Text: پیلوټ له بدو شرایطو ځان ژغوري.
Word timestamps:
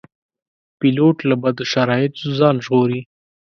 پیلوټ 0.79 1.17
له 1.29 1.35
بدو 1.41 1.63
شرایطو 1.73 2.25
ځان 2.39 2.55
ژغوري. 2.65 3.01